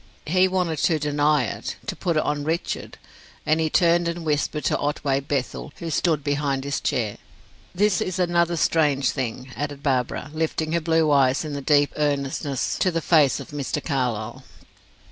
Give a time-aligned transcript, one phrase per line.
[0.25, 2.97] He wanted to deny it to put it on Richard;
[3.45, 7.17] and he turned and whispered to Otway Bethel, who stood behind his chair.
[7.75, 12.79] This is another strange thing," added Barbara, lifting her blue eyes in their deep earnestness
[12.79, 13.79] to the face of Mr.
[13.83, 14.43] Carlyle.